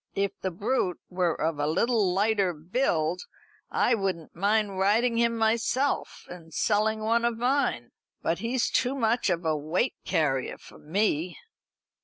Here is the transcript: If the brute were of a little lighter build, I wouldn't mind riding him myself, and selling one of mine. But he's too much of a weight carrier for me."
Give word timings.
If 0.15 0.31
the 0.41 0.49
brute 0.49 0.99
were 1.11 1.39
of 1.39 1.59
a 1.59 1.67
little 1.67 2.11
lighter 2.11 2.53
build, 2.53 3.21
I 3.69 3.93
wouldn't 3.93 4.35
mind 4.35 4.79
riding 4.79 5.17
him 5.19 5.37
myself, 5.37 6.25
and 6.27 6.51
selling 6.51 7.01
one 7.01 7.23
of 7.23 7.37
mine. 7.37 7.91
But 8.23 8.39
he's 8.39 8.71
too 8.71 8.95
much 8.95 9.29
of 9.29 9.45
a 9.45 9.55
weight 9.55 9.93
carrier 10.03 10.57
for 10.57 10.79
me." 10.79 11.37